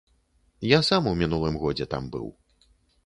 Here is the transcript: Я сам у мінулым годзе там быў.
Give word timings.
Я 0.67 0.79
сам 0.87 1.09
у 1.11 1.13
мінулым 1.21 1.59
годзе 1.65 1.85
там 1.93 2.03
быў. 2.17 2.27